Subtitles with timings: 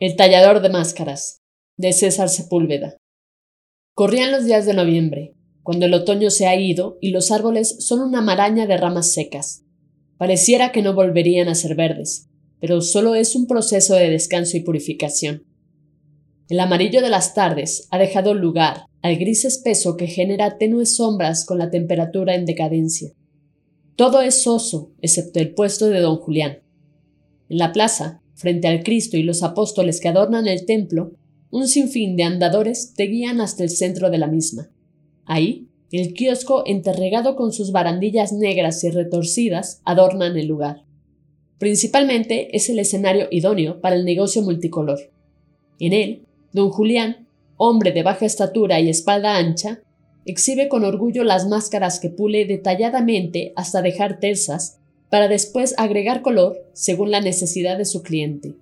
[0.00, 1.44] El tallador de máscaras,
[1.76, 2.96] de César Sepúlveda.
[3.94, 8.00] Corrían los días de noviembre, cuando el otoño se ha ido y los árboles son
[8.00, 9.62] una maraña de ramas secas.
[10.18, 12.28] Pareciera que no volverían a ser verdes,
[12.60, 15.44] pero solo es un proceso de descanso y purificación.
[16.48, 21.46] El amarillo de las tardes ha dejado lugar al gris espeso que genera tenues sombras
[21.46, 23.12] con la temperatura en decadencia.
[23.94, 26.64] Todo es soso, excepto el puesto de don Julián.
[27.48, 31.12] En la plaza, frente al Cristo y los apóstoles que adornan el templo,
[31.50, 34.70] un sinfín de andadores te guían hasta el centro de la misma.
[35.24, 40.84] Ahí, el kiosco enterregado con sus barandillas negras y retorcidas adornan el lugar.
[41.58, 44.98] Principalmente es el escenario idóneo para el negocio multicolor.
[45.78, 49.80] En él, don Julián, hombre de baja estatura y espalda ancha,
[50.24, 56.56] exhibe con orgullo las máscaras que pule detalladamente hasta dejar tersas para después agregar color
[56.72, 58.54] según la necesidad de su cliente.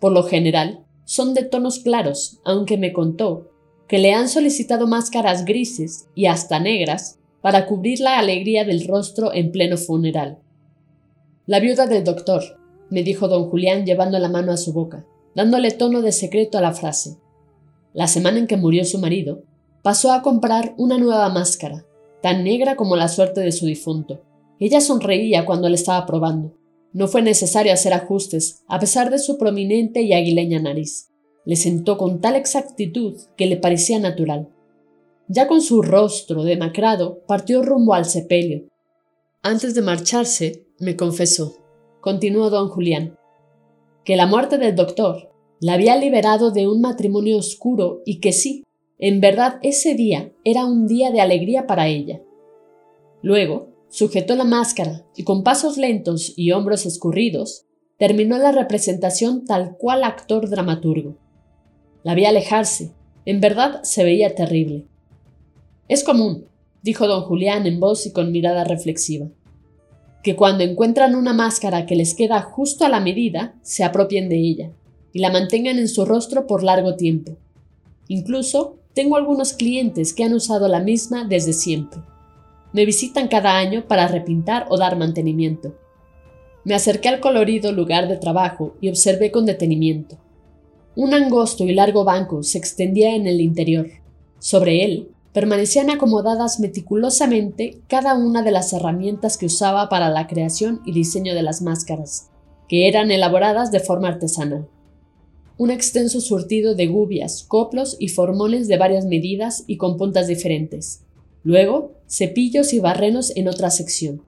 [0.00, 3.50] Por lo general, son de tonos claros, aunque me contó
[3.88, 9.34] que le han solicitado máscaras grises y hasta negras para cubrir la alegría del rostro
[9.34, 10.38] en pleno funeral.
[11.46, 12.42] La viuda del doctor,
[12.90, 15.04] me dijo don Julián llevando la mano a su boca,
[15.34, 17.16] dándole tono de secreto a la frase.
[17.92, 19.42] La semana en que murió su marido,
[19.82, 21.84] pasó a comprar una nueva máscara,
[22.22, 24.22] tan negra como la suerte de su difunto,
[24.60, 26.54] ella sonreía cuando le estaba probando.
[26.92, 31.08] No fue necesario hacer ajustes, a pesar de su prominente y aguileña nariz.
[31.44, 34.48] Le sentó con tal exactitud que le parecía natural.
[35.26, 38.68] Ya con su rostro demacrado, partió rumbo al sepelio.
[39.42, 41.56] Antes de marcharse, me confesó,
[42.00, 43.16] continuó don Julián,
[44.04, 48.64] que la muerte del doctor la había liberado de un matrimonio oscuro y que sí,
[48.98, 52.20] en verdad ese día era un día de alegría para ella.
[53.22, 57.66] Luego, Sujetó la máscara y con pasos lentos y hombros escurridos,
[57.98, 61.18] terminó la representación tal cual actor dramaturgo.
[62.04, 62.94] La vi alejarse.
[63.26, 64.86] En verdad se veía terrible.
[65.88, 66.46] Es común,
[66.82, 69.26] dijo don Julián en voz y con mirada reflexiva,
[70.22, 74.36] que cuando encuentran una máscara que les queda justo a la medida, se apropien de
[74.36, 74.72] ella
[75.12, 77.36] y la mantengan en su rostro por largo tiempo.
[78.06, 82.00] Incluso tengo algunos clientes que han usado la misma desde siempre.
[82.72, 85.74] Me visitan cada año para repintar o dar mantenimiento.
[86.64, 90.18] Me acerqué al colorido lugar de trabajo y observé con detenimiento.
[90.94, 93.88] Un angosto y largo banco se extendía en el interior.
[94.38, 100.80] Sobre él permanecían acomodadas meticulosamente cada una de las herramientas que usaba para la creación
[100.84, 102.30] y diseño de las máscaras,
[102.68, 104.68] que eran elaboradas de forma artesanal.
[105.56, 111.02] Un extenso surtido de gubias, coplos y formones de varias medidas y con puntas diferentes,
[111.42, 114.22] Luego, cepillos y barrenos en otra sección.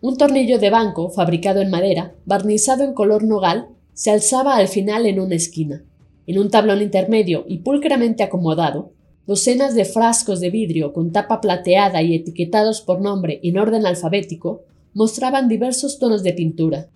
[0.00, 5.06] Un tornillo de banco, fabricado en madera, barnizado en color nogal, se alzaba al final
[5.06, 5.84] en una esquina.
[6.26, 8.92] En un tablón intermedio y pulcramente acomodado,
[9.26, 14.62] docenas de frascos de vidrio con tapa plateada y etiquetados por nombre en orden alfabético
[14.94, 16.88] mostraban diversos tonos de pintura.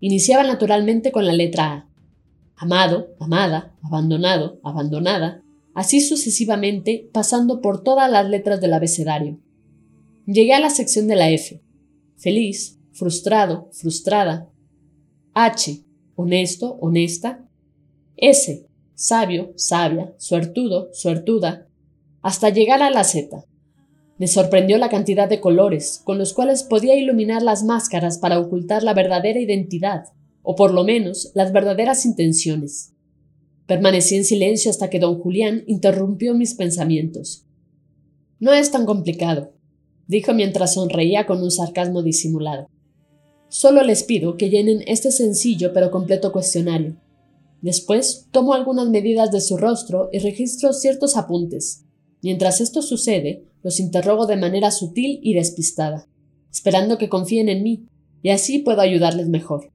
[0.00, 1.88] Iniciaba naturalmente con la letra A.
[2.56, 5.41] Amado, amada, abandonado, abandonada,
[5.74, 9.38] así sucesivamente pasando por todas las letras del abecedario.
[10.26, 11.62] Llegué a la sección de la F.
[12.16, 14.50] Feliz, frustrado, frustrada.
[15.34, 15.82] H.
[16.14, 17.48] Honesto, honesta.
[18.16, 18.66] S.
[18.94, 21.66] Sabio, sabia, suertudo, suertuda.
[22.20, 23.44] Hasta llegar a la Z.
[24.18, 28.84] Me sorprendió la cantidad de colores con los cuales podía iluminar las máscaras para ocultar
[28.84, 30.04] la verdadera identidad,
[30.42, 32.91] o por lo menos las verdaderas intenciones.
[33.72, 37.46] Permanecí en silencio hasta que don Julián interrumpió mis pensamientos.
[38.38, 39.54] No es tan complicado,
[40.06, 42.66] dijo mientras sonreía con un sarcasmo disimulado.
[43.48, 47.00] Solo les pido que llenen este sencillo pero completo cuestionario.
[47.62, 51.86] Después tomo algunas medidas de su rostro y registro ciertos apuntes.
[52.20, 56.06] Mientras esto sucede, los interrogo de manera sutil y despistada,
[56.52, 57.86] esperando que confíen en mí,
[58.22, 59.72] y así puedo ayudarles mejor.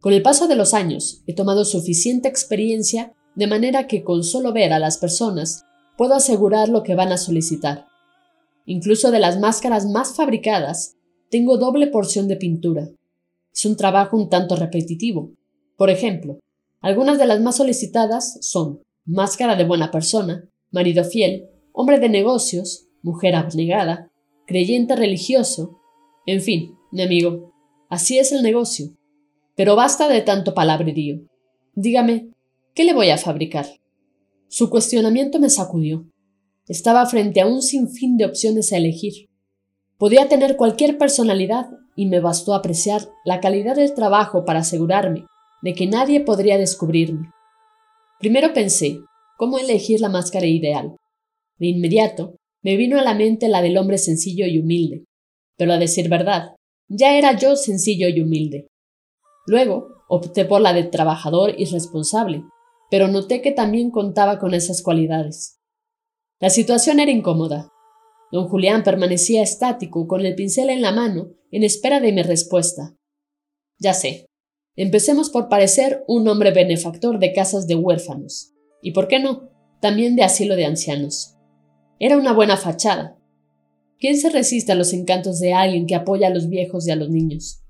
[0.00, 4.52] Con el paso de los años he tomado suficiente experiencia de manera que con solo
[4.52, 5.64] ver a las personas
[5.96, 7.86] puedo asegurar lo que van a solicitar.
[8.66, 10.96] Incluso de las máscaras más fabricadas,
[11.30, 12.88] tengo doble porción de pintura.
[13.52, 15.32] Es un trabajo un tanto repetitivo.
[15.76, 16.38] Por ejemplo,
[16.82, 22.88] Algunas de las más solicitadas son máscara de buena persona, marido fiel, hombre de negocios,
[23.02, 24.10] mujer abnegada,
[24.46, 25.78] creyente religioso,
[26.26, 27.52] en fin, mi amigo,
[27.88, 28.96] así es el negocio.
[29.54, 31.20] Pero basta de tanto palabrerío.
[31.74, 32.30] Dígame,
[32.74, 33.66] ¿qué le voy a fabricar?
[34.48, 36.06] Su cuestionamiento me sacudió.
[36.66, 39.28] Estaba frente a un sinfín de opciones a elegir.
[39.98, 41.66] Podía tener cualquier personalidad
[41.96, 45.26] y me bastó apreciar la calidad del trabajo para asegurarme
[45.62, 47.30] de que nadie podría descubrirme.
[48.18, 49.00] Primero pensé
[49.36, 50.96] cómo elegir la máscara ideal.
[51.58, 55.04] De inmediato me vino a la mente la del hombre sencillo y humilde,
[55.56, 56.54] pero a decir verdad,
[56.88, 58.68] ya era yo sencillo y humilde.
[59.46, 62.44] Luego opté por la de trabajador y responsable,
[62.92, 65.58] pero noté que también contaba con esas cualidades.
[66.38, 67.70] La situación era incómoda.
[68.30, 72.94] Don Julián permanecía estático, con el pincel en la mano, en espera de mi respuesta.
[73.78, 74.26] Ya sé.
[74.76, 78.52] Empecemos por parecer un hombre benefactor de casas de huérfanos.
[78.82, 79.48] Y por qué no,
[79.80, 81.38] también de asilo de ancianos.
[81.98, 83.16] Era una buena fachada.
[83.98, 86.96] ¿Quién se resiste a los encantos de alguien que apoya a los viejos y a
[86.96, 87.64] los niños?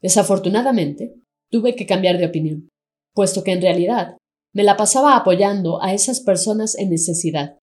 [0.00, 1.16] Desafortunadamente,
[1.50, 2.68] tuve que cambiar de opinión,
[3.12, 4.19] puesto que en realidad
[4.52, 7.58] me la pasaba apoyando a esas personas en necesidad.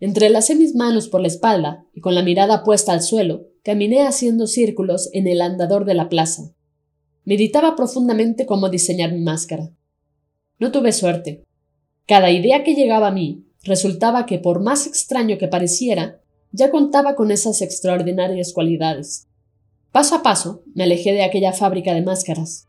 [0.00, 4.46] Entrelacé mis manos por la espalda y con la mirada puesta al suelo, caminé haciendo
[4.46, 6.54] círculos en el andador de la plaza.
[7.24, 9.70] Meditaba profundamente cómo diseñar mi máscara.
[10.58, 11.44] No tuve suerte.
[12.06, 16.20] Cada idea que llegaba a mí resultaba que, por más extraño que pareciera,
[16.50, 19.28] ya contaba con esas extraordinarias cualidades.
[19.92, 22.66] Paso a paso me alejé de aquella fábrica de máscaras.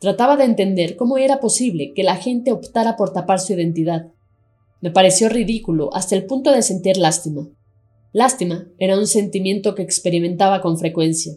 [0.00, 4.08] Trataba de entender cómo era posible que la gente optara por tapar su identidad.
[4.80, 7.48] Me pareció ridículo hasta el punto de sentir lástima.
[8.12, 11.34] Lástima era un sentimiento que experimentaba con frecuencia.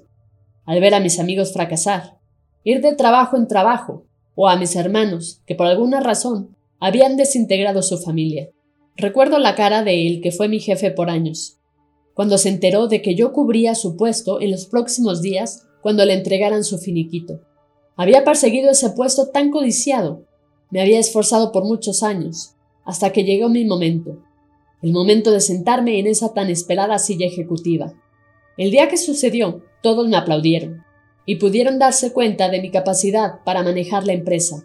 [0.65, 2.17] Al ver a mis amigos fracasar,
[2.63, 4.05] ir de trabajo en trabajo,
[4.35, 8.49] o a mis hermanos, que por alguna razón habían desintegrado su familia.
[8.95, 11.57] Recuerdo la cara de él que fue mi jefe por años,
[12.13, 16.13] cuando se enteró de que yo cubría su puesto en los próximos días cuando le
[16.13, 17.41] entregaran su finiquito.
[17.97, 20.23] Había perseguido ese puesto tan codiciado,
[20.69, 22.53] me había esforzado por muchos años,
[22.85, 24.19] hasta que llegó mi momento,
[24.81, 27.93] el momento de sentarme en esa tan esperada silla ejecutiva.
[28.55, 30.83] El día que sucedió, todos me aplaudieron,
[31.25, 34.63] y pudieron darse cuenta de mi capacidad para manejar la empresa.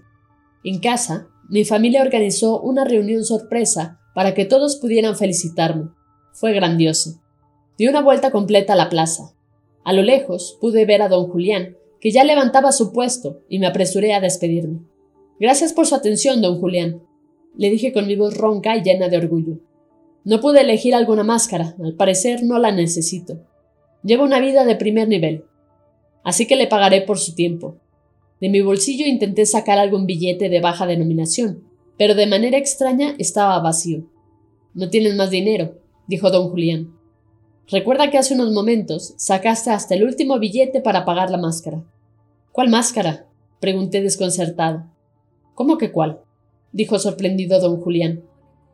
[0.63, 5.91] En casa, mi familia organizó una reunión sorpresa para que todos pudieran felicitarme.
[6.33, 7.21] Fue grandioso.
[7.79, 9.35] Di una vuelta completa a la plaza.
[9.85, 13.69] A lo lejos pude ver a don Julián, que ya levantaba su puesto, y me
[13.69, 14.81] apresuré a despedirme.
[15.39, 17.01] Gracias por su atención, don Julián,
[17.57, 19.61] le dije con mi voz ronca y llena de orgullo.
[20.25, 23.47] No pude elegir alguna máscara, al parecer no la necesito.
[24.03, 25.45] Llevo una vida de primer nivel,
[26.25, 27.77] así que le pagaré por su tiempo.
[28.41, 31.63] De mi bolsillo intenté sacar algún billete de baja denominación,
[31.99, 34.11] pero de manera extraña estaba vacío.
[34.75, 35.79] No tienes más dinero,
[36.09, 36.97] dijo don Julián.
[37.71, 41.85] Recuerda que hace unos momentos sacaste hasta el último billete para pagar la máscara.
[42.53, 43.27] ¿Cuál máscara?
[43.61, 44.85] pregunté desconcertado.
[45.55, 46.21] ¿Cómo que cuál?
[46.73, 48.25] dijo sorprendido don Julián.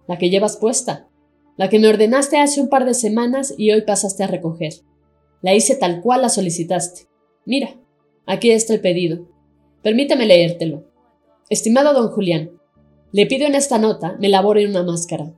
[0.06, 1.08] La que llevas puesta.
[1.56, 4.72] La que me ordenaste hace un par de semanas y hoy pasaste a recoger.
[5.42, 7.08] La hice tal cual la solicitaste.
[7.44, 7.76] Mira,
[8.26, 9.28] aquí está el pedido.
[9.82, 10.84] Permíteme leértelo.
[11.48, 12.50] Estimado don Julián,
[13.10, 15.32] le pido en esta nota me elabore una máscara,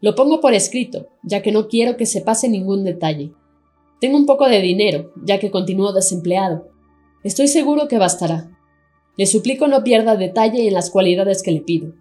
[0.00, 3.32] lo pongo por escrito, ya que no quiero que se pase ningún detalle.
[4.00, 6.71] Tengo un poco de dinero, ya que continúo desempleado.
[7.24, 8.50] Estoy seguro que bastará.
[9.16, 11.94] Le suplico no pierda detalle en las cualidades que le pido.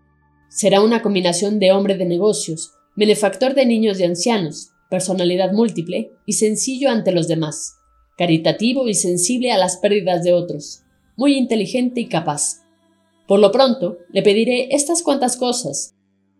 [0.50, 6.34] Será una combinación de hombre de negocios, benefactor de niños y ancianos, personalidad múltiple y
[6.34, 7.76] sencillo ante los demás,
[8.18, 10.82] caritativo y sensible a las pérdidas de otros,
[11.16, 12.64] muy inteligente y capaz.
[13.28, 15.94] Por lo pronto, le pediré estas cuantas cosas,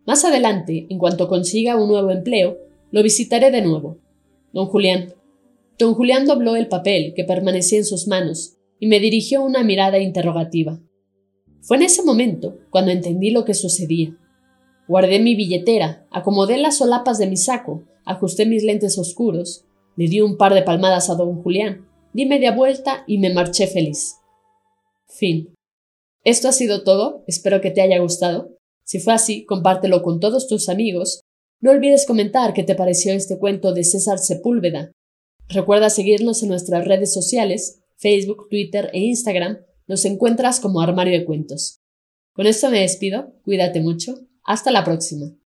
[0.04, 2.58] más adelante, en cuanto consiga un nuevo empleo,
[2.90, 3.98] lo visitaré de nuevo.
[4.52, 5.14] Don Julián.
[5.78, 10.00] Don Julián dobló el papel que permanecía en sus manos y me dirigió una mirada
[10.00, 10.80] interrogativa.
[11.60, 14.18] Fue en ese momento cuando entendí lo que sucedía.
[14.88, 20.20] Guardé mi billetera, acomodé las solapas de mi saco, ajusté mis lentes oscuros, le di
[20.20, 24.16] un par de palmadas a don Julián, di media vuelta y me marché feliz.
[25.06, 25.54] Fin.
[26.24, 28.56] Esto ha sido todo, espero que te haya gustado.
[28.84, 31.20] Si fue así, compártelo con todos tus amigos.
[31.60, 34.90] No olvides comentar qué te pareció este cuento de César Sepúlveda.
[35.48, 39.58] Recuerda seguirnos en nuestras redes sociales, Facebook, Twitter e Instagram.
[39.86, 41.80] Nos encuentras como Armario de Cuentos.
[42.32, 45.32] Con esto me despido, cuídate mucho, hasta la próxima.